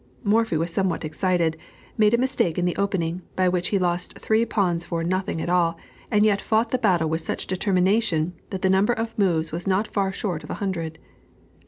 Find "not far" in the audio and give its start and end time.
9.67-10.11